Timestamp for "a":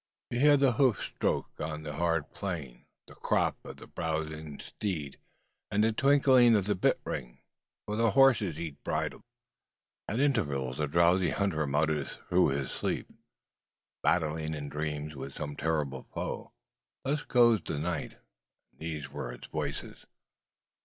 10.79-10.87